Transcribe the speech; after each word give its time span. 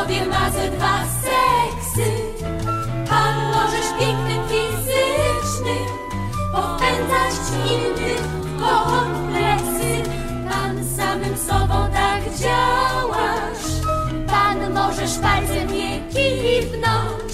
sobie 0.00 0.26
ma 0.26 0.50
ze 0.50 0.70
dwa 0.70 1.04
seksy. 1.22 2.10
Pan 3.08 3.36
możesz 3.52 3.88
pięknym 3.98 4.42
fizycznym 4.48 5.88
popędzać 6.52 7.34
innych 7.72 8.22
kompleksy. 8.60 10.10
Pan 10.50 10.84
samym 10.96 11.36
sobą 11.36 11.88
tak 11.92 12.34
działasz. 12.38 13.66
Pan 14.26 14.72
możesz 14.74 15.18
palcem 15.18 15.72
nie 15.74 16.00
kiwnąć. 16.00 17.32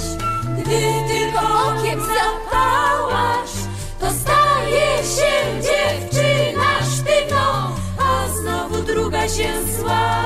Gdy 0.59 0.81
tylko 1.09 1.41
okiem 1.67 2.01
zapałasz, 2.01 3.57
to 4.01 4.07
staje 4.11 4.97
się 4.97 5.33
dziewczyna 5.67 6.71
sztywną, 6.95 7.47
a 7.99 8.29
znowu 8.29 8.83
druga 8.83 9.29
się 9.29 9.49
słania. 9.79 10.26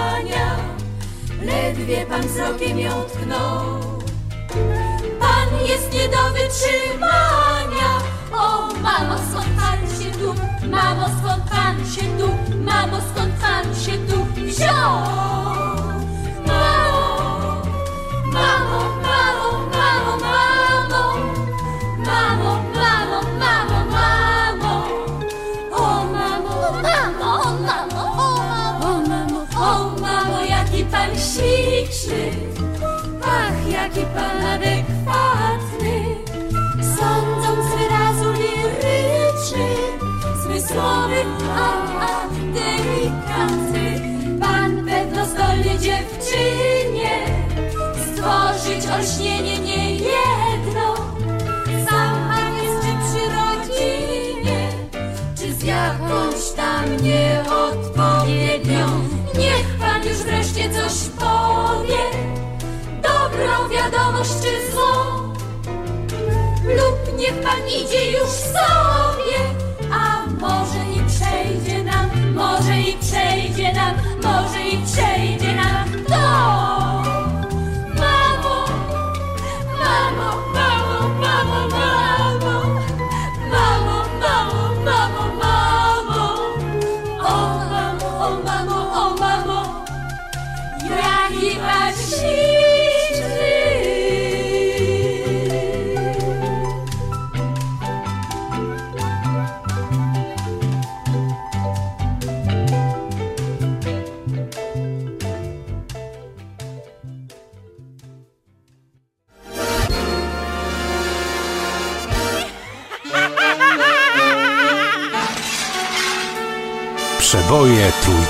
Ledwie 1.51 2.07
pan 2.07 2.23
wzrokiem 2.23 2.79
ją 2.79 3.05
tknął. 3.05 3.81
Pan 5.21 5.67
jest 5.69 5.93
nie 5.93 6.09
do 6.09 6.31
wytrzymania. 6.33 7.70
Adekwatny, 34.55 36.17
sądząc 36.97 37.67
wyrazu 37.79 38.33
liryczny, 38.33 39.69
zmysłowy, 40.43 41.25
a, 41.51 42.01
a 42.01 42.29
delikatny. 42.55 44.01
Pan 44.41 44.87
pewno 44.87 45.27
zdolny 45.27 45.79
dziewczynie 45.79 47.15
stworzyć 48.07 48.87
olśnienie 48.97 49.59
nie 49.59 49.95
jedno. 49.95 50.95
Sam 51.89 52.31
jest 52.63 52.81
czy 52.83 52.93
przy 53.05 53.23
rodzinie, 53.37 54.69
czy 55.37 55.55
z 55.55 55.63
jakąś 55.63 56.53
tam 56.57 56.97
nieodpowiednią. 57.03 58.87
Niech 59.39 59.79
pan 59.79 60.09
już 60.09 60.19
wreszcie 60.19 60.71
coś 60.71 61.09
powie 61.19 62.40
dobrą 63.41 63.69
wiadomość 63.69 64.31
czy 64.31 64.73
złą 64.73 64.85
lub 66.65 67.19
niech 67.19 67.41
pan 67.43 67.69
idzie 67.69 68.11
już 68.11 68.29
sobie 68.31 69.39
a 69.93 70.27
może 70.41 70.79
i 70.97 71.01
przejdzie 71.09 71.85
nam 71.85 72.35
może 72.35 72.81
i 72.81 72.99
przejdzie 72.99 73.73
nam 73.73 73.95
może 74.23 74.69
i 74.69 74.79
przejdzie 74.87 75.40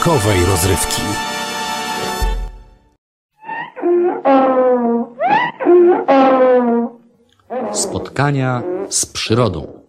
Trójkowej 0.00 0.44
rozrywki. 0.44 1.02
Spotkania 7.73 8.62
z 8.88 9.06
przyrodą. 9.06 9.82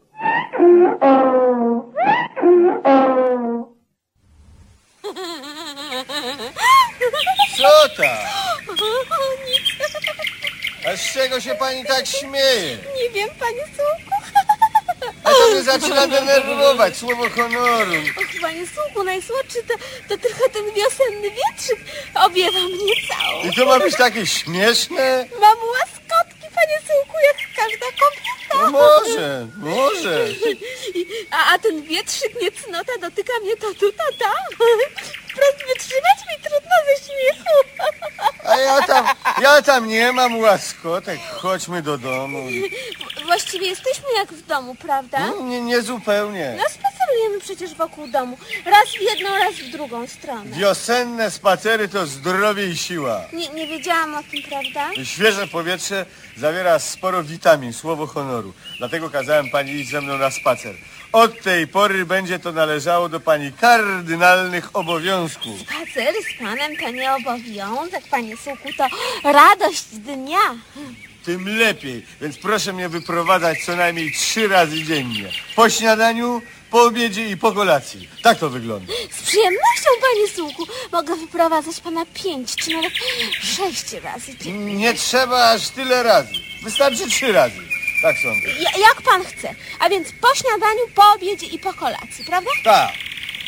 Co 7.58 7.90
tam? 7.98 8.08
O, 8.68 9.46
nic. 9.48 9.92
A 10.88 10.98
z 10.98 11.14
czego 11.14 11.40
się 11.40 11.56
pani 11.56 11.86
tak 11.86 12.08
śmieje? 12.08 12.78
Nie 13.04 13.10
wiem, 13.10 13.30
panie 13.40 13.66
Sułku. 13.66 14.11
A 15.24 15.30
to 15.32 15.48
mnie 15.52 15.64
zaczyna 15.64 16.08
denerwować, 16.08 16.98
słowo 16.98 17.30
honoru. 17.30 17.92
Och, 18.18 18.42
panie 18.42 18.66
Sułku, 18.68 19.04
najsłodszy 19.04 19.64
to, 19.68 19.74
to 20.10 20.18
tylko 20.18 20.50
ten 20.50 20.66
wiosenny 20.74 21.30
wietrzyk 21.32 21.80
obiewa 22.26 22.60
mnie 22.60 22.94
całą. 23.10 23.44
I 23.44 23.56
to 23.56 23.66
ma 23.66 23.80
być 23.80 23.96
takie 23.96 24.26
śmieszne? 24.28 25.26
Mam 25.42 25.58
łaskotki, 25.58 26.48
panie 26.56 26.78
Sułku, 26.88 27.18
jak 27.28 27.38
każda 27.56 27.86
kobieta. 27.86 28.32
No 28.66 28.72
może, 28.72 29.48
może. 29.58 30.28
I- 30.32 31.06
A, 31.32 31.54
a 31.54 31.60
ten 31.60 31.82
wietrzyk 31.84 32.42
niecnota 32.42 32.92
dotyka 33.02 33.34
mnie 33.44 33.58
to 33.58 33.74
tu, 33.74 33.92
to 33.92 34.04
tam. 34.20 34.46
Wprost 35.32 35.58
wytrzymać 35.68 36.20
mi 36.30 36.44
trudno 36.44 36.76
ze 36.88 37.06
śmiechu. 37.06 37.56
A 38.44 38.58
ja 38.58 38.82
tam, 38.82 39.06
ja 39.42 39.62
tam 39.62 39.88
nie 39.88 40.12
mam 40.12 40.40
łaskotek. 40.40 41.20
Chodźmy 41.32 41.82
do 41.82 41.98
domu. 41.98 42.44
Właściwie 43.26 43.68
jesteśmy 43.68 44.06
jak 44.16 44.34
w 44.34 44.46
domu, 44.48 44.76
prawda? 44.76 45.20
Nie, 45.44 45.62
nie 45.62 45.82
zupełnie. 45.82 46.56
No 46.58 46.64
spacerujemy 47.12 47.40
przecież 47.40 47.76
wokół 47.76 48.08
domu. 48.08 48.38
Raz 48.66 48.90
w 48.90 49.02
jedną, 49.02 49.30
raz 49.30 49.56
w 49.56 49.72
drugą 49.72 50.08
stronę. 50.08 50.58
Wiosenne 50.58 51.32
spacery 51.32 51.88
to 51.88 52.08
zdrowie 52.08 52.68
i 52.68 52.78
siła. 52.78 53.22
Nie, 53.34 53.50
nie 53.50 53.68
wiedziałam 53.68 54.16
o 54.16 54.24
tym, 54.24 54.42
prawda? 54.50 55.04
Świeże 55.04 55.48
powietrze 55.48 56.06
zawiera 56.38 56.80
sporo 56.80 57.24
witamin, 57.24 57.74
słowo 57.74 58.08
honoru. 58.08 58.54
Dlatego 58.78 59.10
kazałem 59.10 59.50
pani 59.50 59.72
iść 59.72 59.92
ze 59.92 60.02
mną 60.02 60.18
na 60.18 60.32
spacer. 60.32 60.76
Od 61.12 61.42
tej 61.42 61.68
pory 61.68 62.06
będzie 62.06 62.40
to 62.40 62.52
należało 62.52 63.10
do 63.10 63.20
pani 63.20 63.52
kardynalnych 63.54 64.76
obowiązków. 64.76 65.60
Spacer 65.62 66.14
z 66.36 66.40
panem 66.40 66.78
to 66.78 66.90
nie 66.90 67.14
obowiązek, 67.14 68.04
panie 68.12 68.38
Suku, 68.38 68.70
to 68.78 68.88
radość 69.32 69.84
dnia. 69.84 70.56
Tym 71.26 71.58
lepiej, 71.58 72.06
więc 72.22 72.38
proszę 72.38 72.74
mnie 72.74 72.90
wyprowadzać 72.90 73.58
co 73.66 73.76
najmniej 73.76 74.12
trzy 74.12 74.48
razy 74.48 74.84
dziennie. 74.84 75.30
Po 75.56 75.70
śniadaniu, 75.70 76.42
po 76.72 76.84
obiedzie 76.84 77.30
i 77.30 77.38
po 77.38 77.52
kolacji. 77.52 78.10
Tak 78.24 78.40
to 78.40 78.50
wygląda. 78.50 78.94
Z 79.12 79.22
przyjemnością, 79.24 79.90
panie 80.02 80.28
Suku, 80.36 80.68
mogę 80.92 81.16
wyprowadzać 81.16 81.80
pana 81.80 82.06
pięć 82.24 82.56
czy 82.56 82.70
nawet 82.72 82.94
sześć 83.42 83.94
razy 84.04 84.38
dziennie. 84.38 84.74
Nie 84.76 84.94
trzeba 84.94 85.50
aż 85.52 85.70
tyle 85.70 86.04
razy. 86.04 86.34
Wystarczy 86.64 87.10
trzy 87.10 87.32
razy. 87.32 87.56
Tak 88.02 88.16
sądzę. 88.24 88.48
Ja- 88.60 88.80
Jak 88.88 89.02
pan 89.02 89.24
chce. 89.26 89.56
A 89.80 89.90
więc 89.90 90.08
po 90.22 90.36
śniadaniu, 90.36 90.82
po 90.96 91.04
obiedzie 91.16 91.46
i 91.48 91.60
po 91.60 91.74
kolacji, 91.74 92.26
prawda? 92.28 92.50
Tak. 92.64 92.94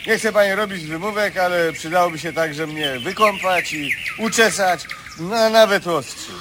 Nie 0.08 0.18
chcę 0.18 0.31
pani 0.34 0.56
robić 0.56 0.86
wymówek, 0.86 1.38
ale 1.38 1.74
przydałoby 1.74 2.20
się 2.20 2.34
także 2.34 2.68
mnie 2.68 3.00
wykąpać 3.00 3.74
i 3.74 3.92
uczesać, 4.20 4.81
no 5.20 5.36
a 5.36 5.50
nawet 5.50 5.88
ostrzyć. 5.88 6.36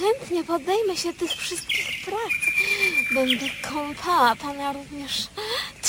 Chętnie 0.00 0.44
podejmę 0.44 0.96
się 0.96 1.12
tych 1.12 1.30
wszystkich 1.30 1.86
prac. 2.04 2.32
Będę 3.14 3.46
kąpała 3.72 4.36
pana 4.36 4.72
również 4.72 5.12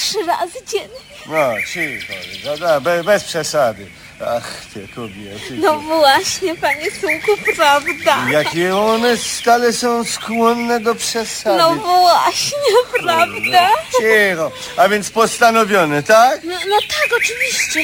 trzy 0.09 0.25
razy 0.25 0.59
dziennie. 0.67 0.99
No, 1.25 1.53
cicho, 1.73 2.13
no, 2.45 2.67
no, 2.67 2.81
be, 2.81 3.03
bez 3.03 3.23
przesady. 3.23 3.87
Ach, 4.27 4.65
te 4.73 4.79
kobiety. 4.95 5.57
No 5.57 5.79
właśnie, 5.79 6.55
panie 6.55 6.91
Sułku, 6.91 7.53
prawda? 7.55 8.17
Jakie 8.31 8.75
one 8.77 9.17
stale 9.17 9.73
są 9.73 10.03
skłonne 10.03 10.79
do 10.79 10.95
przesady. 10.95 11.57
No 11.57 11.75
właśnie, 11.75 12.57
prawda? 12.99 13.69
Cicho. 13.91 14.51
A 14.77 14.89
więc 14.89 15.09
postanowione, 15.09 16.03
tak? 16.03 16.43
No, 16.43 16.55
no 16.69 16.77
tak, 16.89 17.17
oczywiście. 17.17 17.81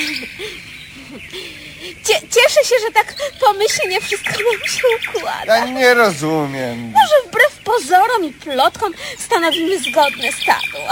Cie, 2.03 2.13
cieszę 2.13 2.63
się, 2.63 2.75
że 2.85 2.91
tak 2.93 3.13
pomyślnie 3.39 4.01
wszystko 4.01 4.29
nam 4.29 4.69
się 4.69 5.09
układa. 5.19 5.57
Ja 5.57 5.65
nie 5.65 5.93
rozumiem. 5.93 6.79
Może 6.79 7.29
wbrew 7.29 7.57
pozorom 7.63 8.25
i 8.25 8.31
plotkom 8.31 8.93
stanowimy 9.19 9.79
zgodne 9.79 10.31
stadło. 10.31 10.87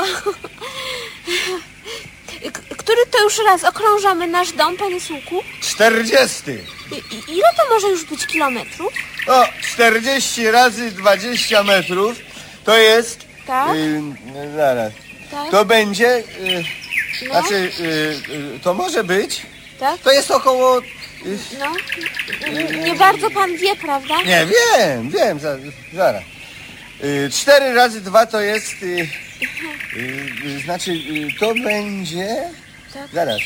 K- 2.54 2.62
Który 2.78 3.06
to 3.12 3.24
już 3.24 3.38
raz 3.46 3.64
okrążamy 3.64 4.28
nasz 4.28 4.52
dom, 4.52 4.78
panie 4.78 5.02
Sułku? 5.02 5.44
Czterdziesty. 5.62 6.64
I, 6.92 6.96
i, 7.16 7.38
ile 7.38 7.48
to 7.58 7.74
może 7.74 7.88
już 7.90 8.06
być 8.06 8.28
kilometrów? 8.28 8.94
O, 9.28 9.46
40 9.74 10.52
razy 10.52 10.92
20 10.92 11.64
metrów 11.64 12.18
to 12.64 12.78
jest... 12.78 13.26
Tak? 13.48 13.76
y, 13.76 14.02
zaraz. 14.56 14.94
Tak? 15.32 15.52
To 15.52 15.66
będzie... 15.66 16.18
Y, 16.18 16.64
No. 17.28 17.32
Znaczy, 17.42 17.56
y, 17.56 17.84
y, 18.56 18.60
to 18.64 18.74
może 18.74 19.04
być... 19.04 19.42
Tak? 19.80 20.02
To 20.02 20.12
jest 20.12 20.32
około... 20.32 20.80
Y, 20.80 20.84
No. 21.60 21.66
N- 22.48 22.84
Nie 22.84 22.96
bardzo 22.96 23.30
pan 23.32 23.58
wie, 23.58 23.76
prawda? 23.76 24.18
nie, 24.22 24.46
wiem, 24.78 25.10
wiem, 25.10 25.40
za, 25.40 25.56
zaraz. 25.94 26.24
Y, 27.02 27.30
Cztery 27.32 27.74
razy 27.74 28.02
dwa 28.02 28.26
to 28.26 28.42
jest... 28.42 28.84
Y, 28.84 28.86
y, 28.86 30.30
y, 30.46 30.60
znaczy, 30.60 30.92
y, 30.92 31.40
to 31.40 31.54
będzie... 31.56 32.28
Tak. 32.94 33.08
Zaraz. 33.14 33.40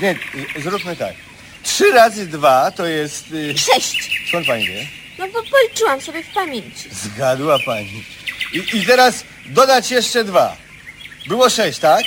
Nie, 0.00 0.10
y, 0.56 0.62
zróbmy 0.62 0.96
tak. 0.96 1.14
Trzy 1.62 1.92
razy 1.92 2.26
dwa 2.26 2.70
to 2.70 2.86
jest... 2.86 3.32
Y, 3.32 3.58
Sześć. 3.58 4.26
skąd 4.28 4.46
pani 4.46 4.66
wie? 4.66 4.86
No 5.18 5.28
bo 5.28 5.42
policzyłam 5.42 6.00
sobie 6.00 6.22
w 6.22 6.28
pamięci. 6.28 6.88
Zgadła 6.92 7.58
pani. 7.66 8.04
I, 8.52 8.76
I 8.76 8.86
teraz 8.86 9.24
dodać 9.46 9.90
jeszcze 9.90 10.24
dwa. 10.24 10.56
Było 11.28 11.50
sześć, 11.50 11.78
tak? 11.78 12.04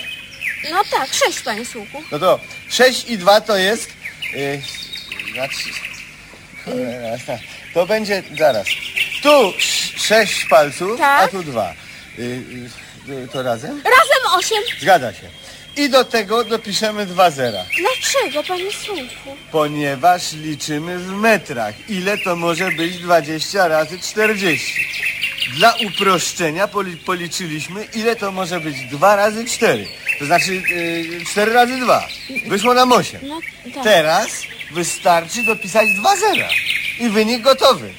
No 0.72 0.84
tak, 0.92 1.14
sześć, 1.14 1.42
panie 1.42 1.66
Sułku. 1.66 2.04
No 2.12 2.20
to 2.20 2.40
sześć 2.70 3.10
i 3.10 3.18
dwa 3.18 3.42
to 3.42 3.58
jest... 3.58 3.90
Yy, 4.34 4.62
znaczy... 5.34 5.70
cholera, 6.66 7.18
To 7.74 7.86
będzie... 7.88 8.24
Zaraz. 8.38 8.68
Tu 9.24 9.54
sześć 10.07 10.46
palców, 10.46 10.98
Tak. 11.00 11.24
a 11.24 11.28
tu 11.28 11.44
dwa. 11.44 11.74
Yy, 12.18 12.25
yy, 13.07 13.28
to 13.34 13.44
razem? 13.44 13.72
Razem 13.84 14.40
osiem. 14.40 14.63
Zgadza 14.81 15.13
się. 15.13 15.30
I 15.78 15.90
do 15.90 16.04
tego 16.06 16.44
dopiszemy 16.44 17.06
dwa 17.06 17.31
zera. 17.31 17.66
Dlaczego, 17.80 18.44
panie 18.44 18.72
Sułku? 18.72 19.38
Ponieważ 19.52 20.34
liczymy 20.34 21.00
w 21.00 21.12
metrach. 21.12 21.90
Ile 21.90 22.18
to 22.18 22.36
może 22.36 22.72
być 22.72 22.98
20 22.98 23.68
razy 23.68 24.00
40? 24.00 24.85
Dla 25.57 25.74
uproszczenia 25.88 26.68
poli- 26.68 26.97
policzyliśmy, 26.97 27.88
ile 27.94 28.16
to 28.16 28.31
może 28.31 28.59
być 28.59 28.76
2 28.92 29.16
razy 29.16 29.45
4. 29.45 29.88
To 30.19 30.26
znaczy 30.26 30.54
yy, 30.56 31.26
4 31.31 31.54
razy 31.54 31.78
2. 31.80 32.07
Wyszło 32.47 32.74
nam 32.74 32.92
8. 32.92 33.21
No 33.28 33.40
tak. 33.76 33.83
Teraz 33.83 34.28
wystarczy 34.71 35.44
dopisać 35.44 35.90
dwa 36.00 36.16
zera. 36.16 36.50
I 37.00 37.09
wynik 37.09 37.42
gotowy. 37.42 37.94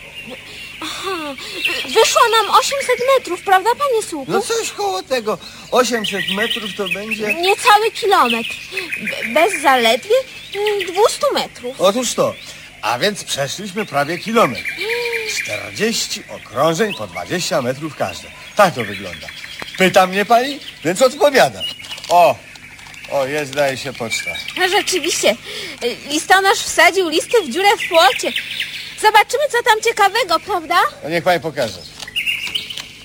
Aha, 1.07 1.35
wyszło 1.95 2.21
nam 2.31 2.51
800 2.51 2.89
metrów, 3.17 3.41
prawda, 3.43 3.71
panie 3.71 4.03
Sułku? 4.03 4.33
No 4.33 4.41
coś 4.43 4.71
koło 4.71 5.03
tego. 5.03 5.39
800 5.71 6.21
metrów 6.35 6.71
to 6.77 6.89
będzie... 6.89 7.35
Niecały 7.35 7.91
kilometr. 7.91 8.51
Be- 9.01 9.41
Bez 9.41 9.63
zaledwie 9.63 10.15
y, 10.55 10.87
200 10.93 11.27
metrów. 11.35 11.81
Otóż 11.81 12.15
to. 12.15 12.35
A 12.83 12.99
więc 12.99 13.25
przeszliśmy 13.25 13.87
prawie 13.87 14.19
kilometr. 14.19 14.69
40 15.43 16.23
okrążeń 16.29 16.95
po 16.95 17.07
20 17.07 17.63
metrów 17.63 17.97
każde. 17.97 18.29
Tak 18.57 18.75
to 18.75 18.85
wygląda. 18.85 19.27
Pyta 19.79 20.07
mnie 20.07 20.25
pani, 20.25 20.61
więc 20.85 21.03
odpowiadam. 21.03 21.63
O, 22.09 22.37
o, 23.11 23.27
jest 23.27 23.53
zdaje 23.53 23.77
się 23.77 23.93
poczta. 23.93 24.31
No 24.59 24.69
rzeczywiście, 24.69 25.37
y, 25.85 25.97
listonosz 26.09 26.59
wsadził 26.59 27.09
listy 27.09 27.43
w 27.43 27.51
dziurę 27.51 27.69
w 27.77 27.89
płocie. 27.89 28.33
Zobaczymy, 29.01 29.45
co 29.51 29.63
tam 29.63 29.81
ciekawego, 29.83 30.41
prawda? 30.41 30.77
No 31.03 31.09
niech 31.11 31.25
pani 31.25 31.41
pokaże. 31.41 31.79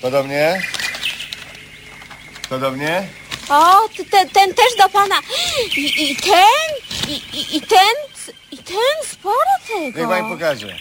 Podobnie? 0.02 0.62
Podobnie? 2.48 3.08
O, 3.48 3.88
ten, 4.10 4.28
ten 4.28 4.54
też 4.54 4.76
do 4.78 4.88
pana. 4.88 5.14
I, 5.76 6.10
i 6.10 6.16
ten, 6.16 7.08
i, 7.08 7.12
i, 7.12 7.56
i 7.56 7.60
ten, 7.60 7.94
i 8.50 8.58
ten, 8.58 9.08
sporo 9.12 9.34
Niech 9.80 9.94
tego. 9.94 10.08
pani 10.08 10.28
pokaże. 10.34 10.76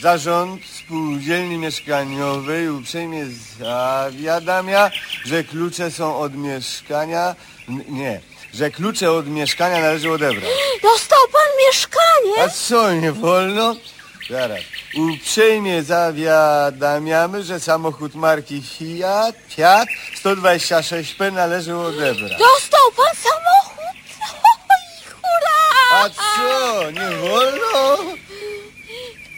Zarząd 0.00 0.62
Spółdzielni 0.66 1.58
Mieszkaniowej 1.58 2.68
uprzejmie 2.70 3.26
zawiadamia, 3.60 4.90
że 5.26 5.44
klucze 5.44 5.90
są 5.90 6.18
od 6.18 6.34
mieszkania... 6.36 7.34
N- 7.68 7.84
Nie, 7.88 8.20
że 8.54 8.70
klucze 8.70 9.12
od 9.12 9.26
mieszkania 9.26 9.80
należy 9.80 10.10
odebrać. 10.12 10.50
Dostał 10.82 11.18
pan 11.32 11.42
mieszkanie? 11.66 12.44
A 12.44 12.48
co, 12.48 12.92
nie 12.92 13.12
wolno? 13.12 13.76
Zaraz. 14.32 14.60
Uprzejmie 14.96 15.82
zawiadamiamy, 15.82 17.42
że 17.42 17.60
samochód 17.60 18.14
marki 18.14 18.62
Fiat, 18.62 19.36
Fiat 19.48 19.88
126P 20.24 21.32
należy 21.32 21.76
odebrać. 21.76 22.32
Dostał 22.38 22.92
pan 22.96 23.16
samochód? 23.16 23.96
Oj, 24.22 25.02
hurra! 25.12 26.00
A 26.04 26.10
co, 26.10 26.90
nie 26.90 27.16
wolno? 27.16 27.98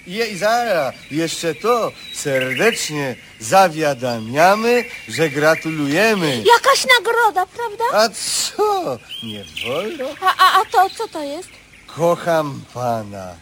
Je, 0.07 0.27
I 0.27 0.37
zaraz, 0.37 0.95
jeszcze 1.11 1.55
to 1.55 1.93
serdecznie 2.15 3.17
zawiadamiamy, 3.41 4.85
że 5.09 5.29
gratulujemy. 5.29 6.37
Jakaś 6.55 6.87
nagroda, 6.99 7.47
prawda? 7.47 7.85
A 7.93 8.09
co? 8.09 8.99
Nie 9.23 9.45
wolno? 9.67 10.05
A, 10.21 10.35
a, 10.37 10.61
a 10.61 10.65
to 10.65 10.91
co 10.97 11.09
to 11.09 11.23
jest? 11.23 11.49
Kocham 11.87 12.61
pana, 12.75 13.35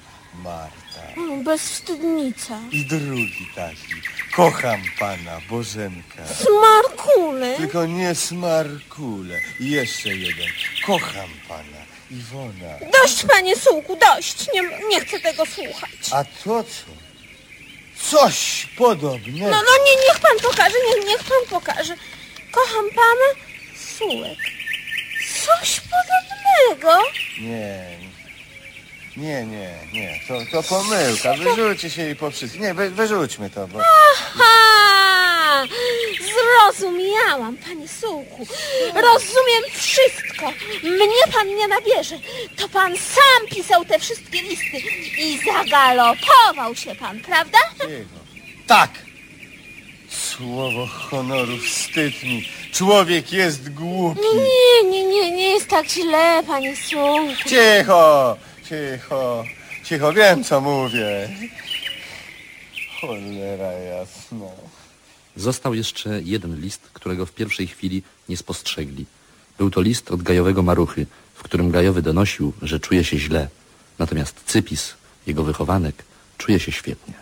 Marta. 0.44 0.81
Mm, 1.16 1.44
Bezwstydnica. 1.44 2.60
I 2.72 2.86
drugi 2.86 3.48
taki. 3.54 4.02
Kocham 4.36 4.82
pana, 4.98 5.40
Bożenka. 5.50 6.22
Smarkule. 6.26 7.56
Tylko 7.56 7.86
nie 7.86 8.14
smarkule. 8.14 9.40
I 9.60 9.70
jeszcze 9.70 10.08
jeden. 10.08 10.48
Kocham 10.86 11.30
pana, 11.48 11.82
Iwona. 12.10 12.78
Dość, 13.02 13.24
panie 13.24 13.56
sułku, 13.56 13.96
dość. 13.96 14.46
Nie, 14.54 14.62
nie 14.88 15.00
chcę 15.00 15.20
tego 15.20 15.46
słuchać. 15.46 15.90
A 16.10 16.24
to 16.24 16.64
co? 16.64 16.92
Coś 18.10 18.68
podobnego. 18.78 19.50
No, 19.50 19.56
no, 19.56 19.84
nie, 19.86 19.96
niech 20.08 20.20
pan 20.20 20.50
pokaże, 20.50 20.76
nie, 20.88 21.04
niech 21.06 21.24
pan 21.24 21.60
pokaże. 21.60 21.94
Kocham 22.52 22.84
pana, 22.94 23.28
sułek. 23.98 24.38
Coś 25.46 25.80
podobnego. 25.80 27.02
Nie, 27.40 27.48
nie, 28.00 28.11
nie, 29.16 29.46
nie. 29.92 30.20
To, 30.28 30.34
to 30.52 30.62
pomyłka. 30.62 31.34
Wyrzućcie 31.34 31.90
się 31.90 32.02
jej 32.02 32.16
po 32.16 32.30
wszystkim. 32.30 32.62
Nie, 32.62 32.74
wy, 32.74 32.90
wyrzućmy 32.90 33.50
to, 33.50 33.68
bo... 33.68 33.78
Ha! 34.34 35.64
Zrozumiałam, 36.20 37.56
panie 37.56 37.88
sułku. 37.88 38.46
Rozumiem 38.94 39.62
wszystko. 39.72 40.52
Mnie 40.82 41.32
pan 41.32 41.48
nie 41.48 41.68
nabierze. 41.68 42.18
To 42.56 42.68
pan 42.68 42.96
sam 42.96 43.48
pisał 43.50 43.84
te 43.84 43.98
wszystkie 43.98 44.42
listy 44.42 44.78
i 45.18 45.38
zagalopował 45.46 46.76
się 46.76 46.94
pan, 46.94 47.20
prawda? 47.20 47.58
Cicho. 47.80 48.22
Tak! 48.66 48.90
Słowo 50.08 50.86
honoru, 50.86 51.58
wstyd 51.58 52.22
mi. 52.22 52.48
Człowiek 52.72 53.32
jest 53.32 53.72
głupi. 53.72 54.20
Nie, 54.34 54.90
nie, 54.90 55.04
nie, 55.04 55.30
nie 55.30 55.50
jest 55.50 55.68
tak 55.68 55.86
źle, 55.86 56.42
panie 56.46 56.76
sułku. 56.76 57.48
Cicho, 57.48 58.36
cicho, 58.72 59.44
cicho, 59.84 60.12
wiem 60.12 60.44
co 60.44 60.60
mówię. 60.60 61.28
Cholera 63.00 63.72
jasna. 63.72 64.46
Został 65.36 65.74
jeszcze 65.74 66.20
jeden 66.22 66.60
list, 66.60 66.80
którego 66.92 67.26
w 67.26 67.32
pierwszej 67.32 67.66
chwili 67.66 68.02
nie 68.28 68.36
spostrzegli. 68.36 69.06
Był 69.58 69.70
to 69.70 69.80
list 69.80 70.10
od 70.10 70.22
gajowego 70.22 70.62
maruchy, 70.62 71.06
w 71.34 71.42
którym 71.42 71.70
gajowy 71.70 72.02
donosił, 72.02 72.52
że 72.62 72.80
czuje 72.80 73.04
się 73.04 73.18
źle. 73.18 73.48
Natomiast 73.98 74.40
Cypis, 74.46 74.94
jego 75.26 75.44
wychowanek, 75.44 76.04
czuje 76.38 76.60
się 76.60 76.72
świetnie. 76.72 77.14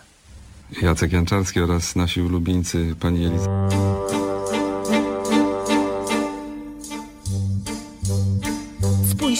Jacek 0.83 1.13
Janczarski 1.13 1.61
oraz 1.61 1.97
nasi 1.97 2.23
ulubieńcy 2.23 2.95
pani 3.01 3.27
Eliza. 3.27 3.51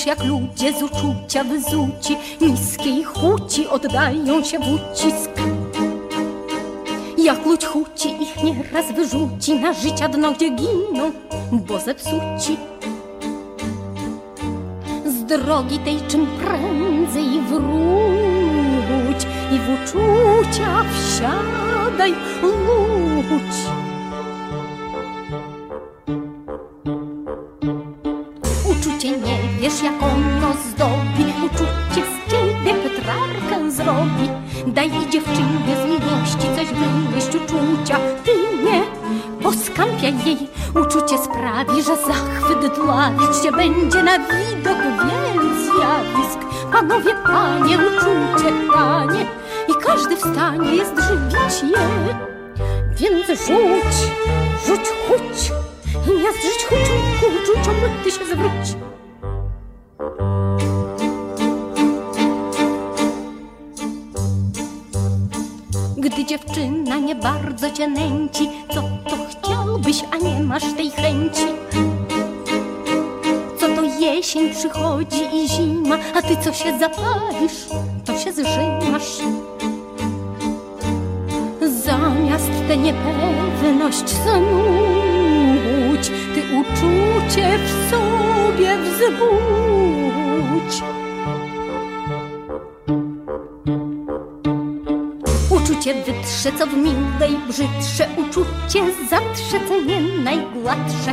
Jak 0.07 0.25
ludzie 0.25 0.73
z 0.79 0.83
uczucia 0.83 1.45
wyzuci 1.45 2.17
Niskiej 2.41 3.05
chuci 3.05 3.69
oddają 3.69 4.45
się 4.45 4.59
w 4.59 4.63
ucisk. 4.63 5.31
Jak 7.19 7.47
ludź 7.47 7.65
chuci 7.65 8.23
ich 8.23 8.43
nieraz 8.45 8.93
wyrzuci 8.93 9.55
Na 9.55 9.73
życia 9.73 10.09
dno, 10.09 10.33
gdzie 10.33 10.51
giną, 10.51 11.13
bo 11.53 11.79
zepsuci. 11.79 12.57
Z 15.07 15.25
drogi 15.25 15.79
tej 15.79 16.01
czym 16.09 16.27
prędzej 16.27 17.41
wróć 17.41 19.27
I 19.53 19.59
w 19.59 19.69
uczucia 19.75 20.85
wsiadaj, 20.95 22.15
ludź 22.43 23.80
dziewczynie 35.11 35.77
z 35.83 35.87
miłości 35.87 36.47
coś 36.57 36.67
wymyśl 36.67 37.37
uczucia. 37.37 37.99
Ty 38.25 38.33
nie. 38.65 38.83
Poskampiaj 39.43 40.15
jej. 40.25 40.49
Uczucie 40.83 41.19
sprawi, 41.19 41.83
że 41.83 41.97
zachwyt 41.97 42.75
dławić 42.75 43.45
się 43.45 43.53
będzie 43.53 44.03
na 44.03 44.19
widok 44.19 44.79
wielu 44.79 45.49
zjawisk. 45.65 46.39
Panowie, 46.73 47.15
panie, 47.27 47.79
uczucie 47.79 48.53
tanie 48.75 49.27
I 49.69 49.75
każdy 49.85 50.17
w 50.17 50.21
stanie 50.21 50.75
jest 50.77 50.95
żywić 51.01 51.73
je. 51.73 52.15
Więc 52.97 53.27
rzuć, 53.27 53.95
rzuć, 54.67 54.89
chuć. 55.09 55.53
I 56.07 56.23
miast 56.23 56.43
żyć 56.43 56.65
chucią, 56.69 56.95
ku 57.21 57.27
uczuciom 57.27 57.75
ty 58.05 58.11
się 58.11 58.25
zwróć. 58.25 58.77
Gdy 66.13 66.25
dziewczyna 66.25 66.99
nie 66.99 67.15
bardzo 67.15 67.71
cię 67.71 67.89
nęci, 67.89 68.49
co 68.75 68.83
to 69.11 69.17
chciałbyś, 69.31 70.05
a 70.11 70.17
nie 70.17 70.45
masz 70.45 70.73
tej 70.77 70.91
chęci? 70.91 71.47
Co 73.61 73.69
to 73.69 73.83
jesień 73.83 74.55
przychodzi 74.55 75.23
i 75.35 75.49
zima, 75.49 75.99
a 76.15 76.23
ty 76.23 76.37
co 76.37 76.53
się 76.53 76.79
zapalisz, 76.79 77.67
to 78.05 78.19
się 78.19 78.33
zżymasz. 78.33 79.19
Zamiast 81.85 82.51
tę 82.69 82.77
niepewność 82.77 84.09
snuć, 84.09 86.11
ty 86.35 86.43
uczucie 86.61 87.59
w 87.59 87.91
sobie 87.91 88.77
wzbudź. 88.79 90.83
Wytrze, 96.41 96.59
co 96.59 96.67
w 96.67 96.77
miłej 96.77 97.39
brzydsze, 97.49 98.09
uczucie 98.17 98.85
zatrze, 99.11 99.69
co 99.69 99.81
nie 99.81 100.01
najgładsze. 100.01 101.13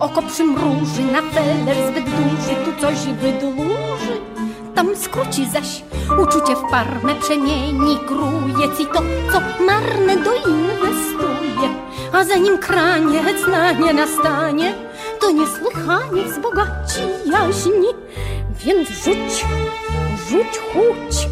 Oko 0.00 0.22
przymruży, 0.22 1.02
na 1.12 1.22
feler 1.22 1.76
zbyt 1.90 2.04
duży, 2.04 2.56
tu 2.64 2.80
coś 2.80 2.96
wydłuży, 2.98 4.20
tam 4.74 4.96
skróci 4.96 5.46
zaś. 5.50 5.82
Uczucie 6.22 6.56
w 6.56 6.70
parmę 6.70 7.14
przemieni 7.14 7.98
grujec 8.08 8.80
i 8.80 8.86
to, 8.86 9.02
co 9.32 9.64
marne 9.64 10.16
doinwestuje. 10.16 11.68
A 12.12 12.24
zanim 12.24 12.58
kraniec 12.58 13.46
na 13.48 13.72
nie 13.72 13.92
nastanie, 13.92 14.74
to 15.20 15.30
niesłychanie 15.30 16.22
wzbogaci 16.22 17.00
jaźni. 17.26 17.88
Więc 18.64 18.88
rzuć, 18.88 19.44
rzuć, 20.28 20.58
chuć 20.58 21.28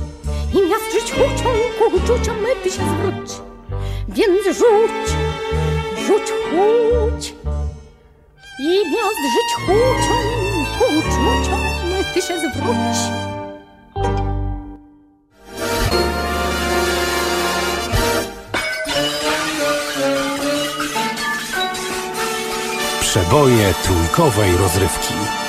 uczuciom 1.94 2.36
ty 2.62 2.70
się 2.70 2.82
zwróć. 2.82 3.40
Więc 4.08 4.44
rzuć, 4.44 5.06
rzuć, 6.06 6.30
chuć 6.30 7.34
i 8.60 8.90
miast 8.90 9.20
żyć 9.34 9.66
chucią, 9.66 10.14
ku 10.78 10.84
uczuciom 10.98 11.60
ty 12.14 12.22
się 12.22 12.34
zwróć. 12.38 12.96
Przeboje 23.00 23.74
trójkowej 23.84 24.56
rozrywki. 24.56 25.45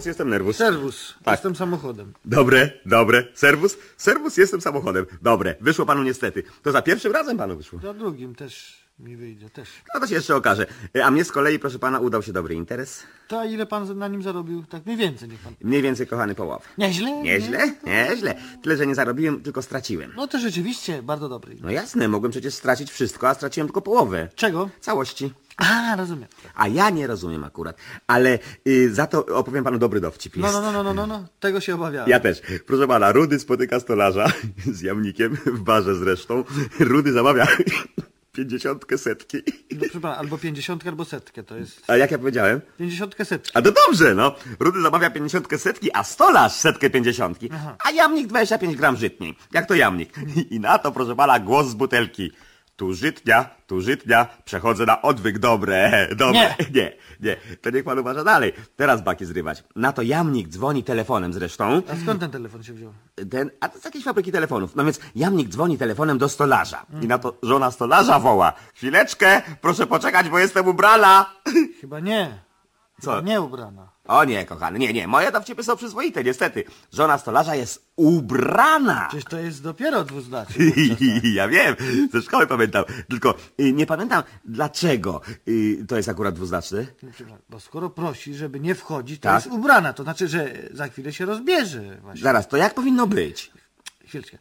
Serwus, 0.00 0.06
jestem 0.06 0.28
nerwus. 0.30 0.56
Serwus, 0.56 1.14
Tak. 1.24 1.32
jestem 1.34 1.56
samochodem. 1.56 2.12
Dobre, 2.24 2.70
dobre. 2.86 3.24
Serwus, 3.34 3.76
serwus, 3.96 4.36
jestem 4.36 4.60
samochodem. 4.60 5.06
Dobre, 5.22 5.54
wyszło 5.60 5.86
panu 5.86 6.02
niestety. 6.02 6.42
To 6.62 6.72
za 6.72 6.82
pierwszym 6.82 7.12
razem 7.12 7.36
panu 7.38 7.56
wyszło. 7.56 7.78
Za 7.82 7.94
drugim 7.94 8.34
też 8.34 8.80
mi 8.98 9.16
wyjdzie, 9.16 9.50
też. 9.50 9.68
No 9.94 10.00
to 10.00 10.06
się 10.06 10.14
jeszcze 10.14 10.36
okaże. 10.36 10.66
E, 10.96 11.04
A 11.04 11.10
mnie 11.10 11.24
z 11.24 11.32
kolei, 11.32 11.58
proszę 11.58 11.78
pana, 11.78 11.98
udał 12.00 12.22
się 12.22 12.32
dobry 12.32 12.54
interes. 12.54 13.02
To 13.28 13.40
a 13.40 13.44
ile 13.44 13.66
pan 13.66 13.98
na 13.98 14.08
nim 14.08 14.22
zarobił? 14.22 14.64
Tak 14.64 14.86
mniej 14.86 14.96
więcej 14.98 15.28
niech 15.28 15.40
pan... 15.40 15.54
Mniej 15.60 15.82
więcej 15.82 16.06
kochany 16.06 16.34
połowy. 16.34 16.64
Nieźle? 16.78 17.22
Nieźle, 17.22 17.74
nieźle. 17.86 18.34
Tyle, 18.62 18.76
że 18.76 18.86
nie 18.86 18.94
zarobiłem, 18.94 19.40
tylko 19.42 19.62
straciłem. 19.62 20.12
No 20.16 20.26
to 20.26 20.38
rzeczywiście 20.38 21.02
bardzo 21.02 21.28
dobry. 21.28 21.56
No 21.60 21.70
jasne, 21.70 22.08
mogłem 22.08 22.32
przecież 22.32 22.54
stracić 22.54 22.90
wszystko, 22.90 23.28
a 23.28 23.34
straciłem 23.34 23.66
tylko 23.68 23.82
połowę. 23.82 24.28
Czego? 24.34 24.70
Całości. 24.80 25.32
A, 25.60 25.96
rozumiem. 25.96 26.28
A 26.54 26.68
ja 26.68 26.90
nie 26.90 27.06
rozumiem 27.06 27.44
akurat. 27.44 27.76
Ale 28.06 28.38
y, 28.66 28.94
za 28.94 29.06
to 29.06 29.26
opowiem 29.26 29.64
panu 29.64 29.78
dobry 29.78 30.00
dowcip. 30.00 30.36
No, 30.36 30.46
Jest. 30.46 30.60
no, 30.60 30.72
no, 30.72 30.72
no, 30.72 30.82
no, 30.82 30.94
no, 30.94 31.06
no. 31.06 31.26
tego 31.40 31.60
się 31.60 31.74
obawiałem. 31.74 32.10
Ja 32.10 32.20
też. 32.20 32.42
Proszę 32.66 32.86
pana, 32.88 33.12
Rudy 33.12 33.38
spotyka 33.38 33.80
stolarza 33.80 34.26
z 34.76 34.80
jamnikiem 34.80 35.36
w 35.46 35.60
barze 35.60 35.94
zresztą. 35.96 36.44
Rudy 36.80 37.12
zamawia 37.12 37.46
pięćdziesiątkę 38.32 38.98
setki. 38.98 39.36
No 39.70 39.78
proszę 39.80 40.00
pana, 40.00 40.16
albo 40.16 40.38
pięćdziesiątkę, 40.38 40.88
albo 40.88 41.04
setkę, 41.04 41.42
to 41.42 41.56
jest... 41.56 41.82
A 41.90 41.96
jak 41.96 42.10
ja 42.10 42.18
powiedziałem? 42.18 42.60
Pięćdziesiątkę 42.78 43.24
setki. 43.24 43.50
A 43.54 43.62
to 43.62 43.72
dobrze, 43.72 44.14
no. 44.14 44.34
Rudy 44.60 44.82
zamawia 44.82 45.10
pięćdziesiątkę 45.10 45.58
setki, 45.58 45.90
a 45.92 46.04
stolarz 46.04 46.52
setkę 46.52 46.90
pięćdziesiątki. 46.90 47.50
A 47.84 47.90
jamnik 47.90 48.26
25 48.26 48.76
gram 48.76 48.96
żytniej. 48.96 49.36
Jak 49.52 49.66
to 49.66 49.74
jamnik? 49.74 50.14
I 50.54 50.60
na 50.60 50.78
to, 50.78 50.92
proszę 50.92 51.16
pana, 51.16 51.38
głos 51.38 51.66
z 51.66 51.74
butelki. 51.74 52.32
Tu 52.80 52.92
żytnia, 52.94 53.50
tu 53.66 53.80
żytnia, 53.80 54.26
przechodzę 54.44 54.86
na 54.86 55.02
odwyk, 55.02 55.38
dobre, 55.38 56.08
dobre. 56.16 56.32
Nie. 56.32 56.56
nie, 56.74 56.92
nie, 57.20 57.36
to 57.60 57.70
niech 57.70 57.84
pan 57.84 57.98
uważa 57.98 58.24
dalej. 58.24 58.52
Teraz 58.76 59.02
baki 59.02 59.24
zrywać. 59.26 59.64
Na 59.76 59.92
to 59.92 60.02
jamnik 60.02 60.48
dzwoni 60.48 60.84
telefonem 60.84 61.32
zresztą. 61.32 61.82
A 61.92 61.96
skąd 62.02 62.20
ten 62.20 62.30
telefon 62.30 62.62
się 62.62 62.72
wziął? 62.72 62.92
Ten, 63.30 63.50
a 63.60 63.68
to 63.68 63.78
z 63.78 63.84
jakiejś 63.84 64.04
fabryki 64.04 64.32
telefonów. 64.32 64.76
No 64.76 64.84
więc 64.84 65.00
jamnik 65.14 65.48
dzwoni 65.48 65.78
telefonem 65.78 66.18
do 66.18 66.28
stolarza. 66.28 66.86
I 67.02 67.06
na 67.06 67.18
to 67.18 67.38
żona 67.42 67.70
stolarza 67.70 68.18
woła. 68.18 68.52
Chwileczkę, 68.74 69.42
proszę 69.60 69.86
poczekać, 69.86 70.28
bo 70.28 70.38
jestem 70.38 70.68
ubrana. 70.68 71.26
Chyba 71.80 72.00
nie. 72.00 72.38
Co? 73.00 73.10
Chyba 73.10 73.28
nie 73.28 73.40
ubrana. 73.40 73.88
O 74.10 74.24
nie, 74.24 74.46
kochany, 74.46 74.78
nie, 74.78 74.92
nie, 74.92 75.08
moje 75.08 75.32
dowcipy 75.32 75.64
są 75.64 75.76
przyzwoite, 75.76 76.24
niestety. 76.24 76.64
Żona 76.92 77.18
stolarza 77.18 77.54
jest 77.54 77.92
ubrana. 77.96 79.06
Przecież 79.08 79.24
to 79.24 79.38
jest 79.38 79.62
dopiero 79.62 80.04
dwuznaczne. 80.04 80.64
ja 81.34 81.48
wiem, 81.48 81.76
ze 82.12 82.22
szkoły 82.22 82.46
pamiętam. 82.46 82.84
Tylko 83.08 83.34
y, 83.60 83.72
nie 83.72 83.86
pamiętam 83.86 84.22
dlaczego 84.44 85.20
y, 85.48 85.84
to 85.88 85.96
jest 85.96 86.08
akurat. 86.08 86.34
No, 86.38 86.60
przepraszam, 87.12 87.38
Bo 87.48 87.60
skoro 87.60 87.90
prosi, 87.90 88.34
żeby 88.34 88.60
nie 88.60 88.74
wchodzić, 88.74 89.20
to 89.20 89.22
Tak. 89.22 89.44
jest 89.44 89.56
ubrana. 89.56 89.92
To 89.92 90.02
znaczy, 90.02 90.28
że 90.28 90.54
za 90.72 90.88
chwilę 90.88 91.12
się 91.12 91.26
rozbierze. 91.26 91.98
Właśnie. 92.02 92.22
Zaraz, 92.22 92.48
to 92.48 92.56
jak 92.56 92.74
powinno 92.74 93.06
być? 93.06 93.52
Chwileczkę. 94.06 94.38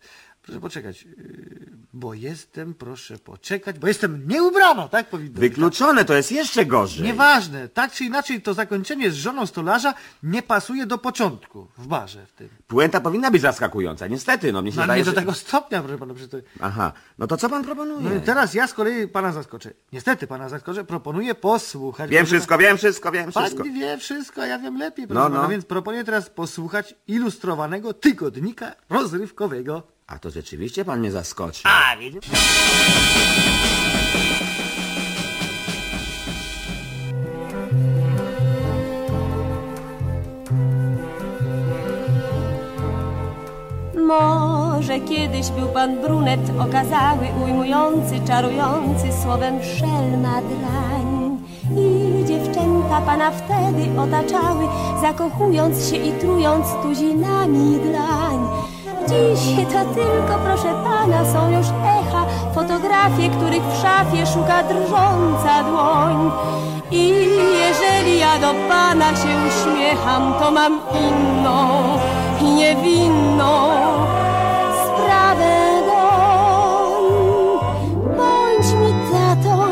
Proszę 0.50 0.62
poczekać. 0.62 1.03
Yy, 1.03 1.70
Bo 1.94 2.13
jestem, 2.13 2.74
proszę 2.74 3.18
poczekać, 3.18 3.79
bo 3.79 3.88
jestem 3.88 4.27
nieubrana, 4.27 4.88
tak 4.88 5.10
powinno 5.10 5.32
być. 5.32 5.39
Wykluczone, 5.39 6.06
to 6.06 6.13
jest 6.13 6.32
jeszcze 6.32 6.65
gorzej. 6.65 7.06
Nieważne, 7.06 7.68
tak 7.70 7.91
czy 7.91 8.03
inaczej 8.06 8.41
to 8.41 8.53
zakończenie 8.53 9.12
z 9.12 9.15
żoną 9.15 9.46
stolarza 9.46 9.94
nie 10.24 10.41
pasuje 10.41 10.86
do 10.86 10.98
początku 10.98 11.68
w 11.77 11.88
barze 11.88 12.25
w 12.25 12.32
tym. 12.34 12.50
Puenta 12.68 13.01
powinna 13.01 13.32
być 13.32 13.41
zaskakująca, 13.41 14.08
niestety, 14.08 14.51
no 14.53 14.62
mnie 14.62 14.72
się 14.72 14.77
No, 14.77 14.84
zdaje, 14.84 15.01
nie 15.01 15.06
do 15.06 15.12
że- 15.12 15.15
tego 15.15 15.34
stopnia, 15.34 15.82
proszę 15.82 15.98
pana. 15.98 16.13
przecież 16.13 16.32
to- 16.32 16.50
Aha, 16.60 16.94
no 17.18 17.27
to 17.27 17.38
co 17.38 17.50
pan 17.50 17.63
proponuje? 17.63 18.10
No 18.15 18.22
teraz 18.25 18.53
ja 18.53 18.68
z 18.68 18.74
kolei 18.74 19.08
pana 19.08 19.32
zaskoczę. 19.32 19.74
Niestety 19.94 20.27
pana 20.27 20.50
zaskoczę, 20.50 20.84
proponuję 20.84 21.36
posłuchać. 21.36 22.10
Wiem 22.12 22.20
proszę 22.20 22.36
wszystko, 22.36 22.58
wiem 22.58 22.77
wszystko, 22.77 23.12
wiem 23.12 23.32
Pan 23.32 23.44
wszystko. 23.44 23.63
wie 23.63 23.98
wszystko, 23.98 24.41
a 24.41 24.46
ja 24.46 24.60
wiem 24.60 24.77
lepiej, 24.77 25.08
proszę 25.08 25.20
No, 25.24 25.29
pana, 25.29 25.41
no. 25.44 25.50
więc 25.50 25.65
proponuję 25.65 26.03
teraz 26.03 26.29
posłuchać 26.29 26.96
ilustrowanego 27.08 27.94
tygodnika 27.94 28.72
rozrywkowego. 28.89 29.84
A 30.10 30.20
to 30.20 30.30
rzeczywiście 30.30 30.86
pan 30.86 31.00
mnie 31.00 31.12
zaskoczy. 31.12 31.62
A, 31.63 31.98
widzisz? 31.98 32.24
Może 44.08 45.00
kiedyś 45.00 45.50
był 45.50 45.68
pan 45.68 46.01
brunet 46.01 46.39
okazały, 46.60 47.28
ujmujący, 47.46 48.20
czarujący, 48.28 49.08
słowem 49.24 49.63
szelma 49.63 50.42
drań. 50.42 51.38
I 51.78 52.25
dziewczęta 52.25 53.01
pana 53.06 53.32
wtedy 53.32 54.00
otaczały, 54.00 54.68
zakochując 55.01 55.89
się 55.89 55.96
i 55.96 56.12
trując 56.12 56.66
tuzinami 56.84 57.80
dlań. 57.80 58.38
Dziś 59.10 59.56
to 59.56 59.94
tylko, 59.94 60.39
proszę 60.46 60.74
pana, 60.84 61.25
są 61.34 61.51
już 61.51 61.68
echa, 61.68 62.25
fotografie, 62.56 63.30
których 63.30 63.63
w 63.63 63.82
szafie 63.82 64.25
szuka 64.25 64.63
drżąca 64.63 65.63
dłoń. 65.63 66.32
I 66.92 67.28
jeżeli 67.68 68.20
ja 68.20 68.39
do 68.39 68.54
pana 68.70 69.10
się 69.16 69.30
uśmiecham, 69.48 70.34
to 70.39 70.51
mam 70.51 70.80
inną 70.94 71.68
i 72.42 72.44
niewinną 72.44 73.70
sprawę. 74.86 75.60
Bądź 78.18 78.74
mi 78.74 78.94
tatą, 79.12 79.65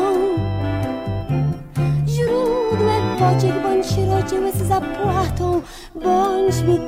źródłem 2.06 3.16
pociech, 3.18 3.62
bądź 3.62 3.86
sierocie 3.86 4.40
łez 4.40 4.56
zapłatą, 4.56 5.62
bądź 5.94 6.62
mi. 6.62 6.78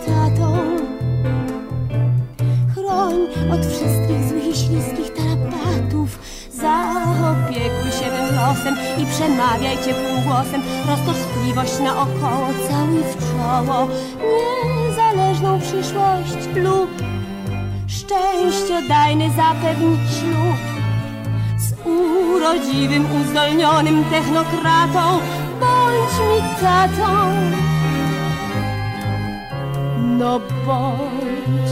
I 8.98 9.06
przemawiaj 9.06 9.76
ciepłym 9.76 10.22
głosem, 10.24 10.62
roztoczliwość 10.88 11.78
naokoło, 11.78 12.48
całuj 12.68 13.02
w 13.02 13.16
czoło, 13.18 13.88
niezależną 14.76 15.60
przyszłość 15.60 16.56
lub 16.56 16.90
szczęściodajny 17.88 19.30
zapewni 19.30 19.96
ślub 19.96 20.60
z 21.58 21.86
urodziwym, 21.86 23.06
uzdolnionym 23.20 24.04
technokratą. 24.04 25.18
Bądź 25.60 26.12
mi 26.12 26.60
tatą, 26.60 27.32
no 29.98 30.40
bądź. 30.66 31.70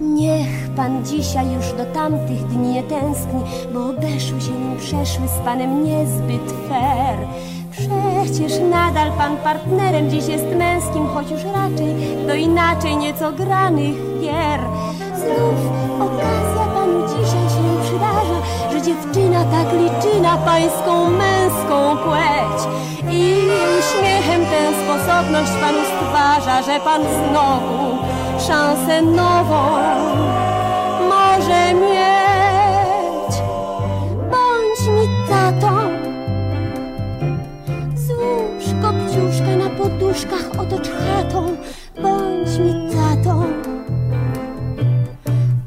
Niech 0.00 0.59
pan 0.80 1.04
dzisiaj 1.04 1.52
już 1.52 1.72
do 1.72 1.84
tamtych 1.84 2.46
dni 2.46 2.68
nie 2.68 2.82
tęskni, 2.82 3.40
bo 3.72 3.88
obeszły 3.88 4.40
się 4.40 4.52
nim 4.52 4.76
przeszły 4.78 5.28
z 5.28 5.44
panem 5.44 5.84
niezbyt 5.84 6.52
fair. 6.68 7.18
Przecież 7.70 8.52
nadal 8.70 9.12
pan 9.12 9.36
partnerem 9.36 10.10
dziś 10.10 10.26
jest 10.26 10.44
męskim, 10.58 11.06
choć 11.06 11.30
już 11.30 11.44
raczej 11.44 11.94
do 12.26 12.34
inaczej 12.34 12.96
nieco 12.96 13.32
granych 13.32 13.96
gier. 14.20 14.60
Znów 15.16 15.60
okazja 16.00 16.64
panu 16.74 17.00
dzisiaj 17.08 17.46
się 17.54 17.64
przydarza, 17.84 18.38
że 18.72 18.82
dziewczyna 18.82 19.44
tak 19.44 19.72
liczy 19.72 20.20
na 20.20 20.36
pańską 20.36 21.10
męską 21.10 21.96
płeć. 22.04 22.58
I 23.10 23.34
uśmiechem 23.78 24.40
tę 24.50 24.60
sposobność 24.84 25.52
panu 25.60 25.78
stwarza, 25.90 26.62
że 26.62 26.80
pan 26.80 27.02
znowu 27.02 27.98
szansę 28.46 29.02
nową 29.02 29.60
poduszkach, 40.10 40.60
otocz 40.60 40.88
chatą. 40.88 41.56
Bądź 42.02 42.58
mi 42.58 42.90
tatą, 42.92 43.44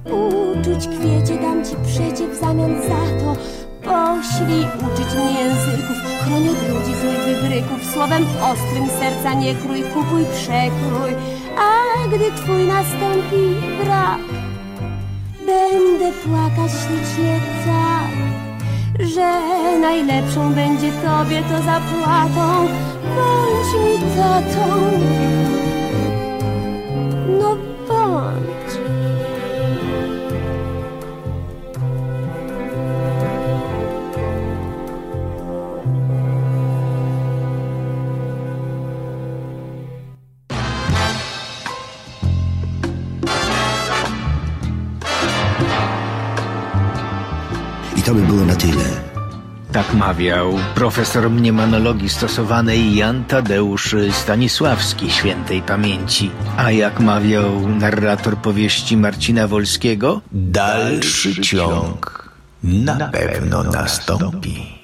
uczuć 0.05 0.87
kwiecie 0.87 1.41
dam 1.41 1.65
ci 1.65 1.75
przecie 1.87 2.27
w 2.27 2.39
zamian 2.39 2.81
za 2.81 3.03
to. 3.19 3.35
Poślij 3.83 4.65
uczyć 4.85 5.15
mnie 5.15 5.31
języków, 5.39 5.97
chroń 6.21 6.49
od 6.49 6.69
ludzi 6.69 6.93
złych 7.01 7.19
wybryków. 7.25 7.91
Słowem 7.93 8.25
ostrym 8.51 8.89
serca 8.99 9.33
nie 9.33 9.55
krój, 9.55 9.83
kupuj, 9.83 10.25
przekrój. 10.35 11.11
A 11.59 12.07
gdy 12.07 12.31
twój 12.31 12.67
nastąpi 12.67 13.43
brak, 13.83 14.19
będę 15.45 16.11
płakać 16.11 16.71
ślicznie 16.71 17.39
tak, 17.65 18.13
że 19.07 19.41
najlepszą 19.79 20.53
będzie 20.53 20.91
tobie 20.91 21.41
to 21.41 21.57
zapłatą. 21.57 22.67
Bądź 23.15 23.69
mi 23.85 24.15
tatą, 24.15 24.67
no 27.39 27.55
bądź. 27.87 28.73
I 47.97 48.01
to 48.05 48.13
by 48.13 48.21
było 48.21 48.45
na 48.45 48.55
tyle. 48.55 49.12
Tak 49.73 49.93
mawiał 49.93 50.53
profesor 50.75 51.29
mniemanologii 51.29 52.09
stosowanej 52.09 52.95
Jan 52.95 53.25
Tadeusz 53.25 53.95
Stanisławski 54.11 55.11
świętej 55.11 55.61
pamięci. 55.61 56.31
A 56.57 56.71
jak 56.71 56.99
mawiał 56.99 57.67
narrator 57.69 58.37
powieści 58.37 58.97
Marcina 58.97 59.47
Wolskiego? 59.47 60.21
Dalszy 60.31 61.41
ciąg 61.41 62.29
na 62.63 63.09
pewno 63.09 63.63
nastąpi. 63.63 64.82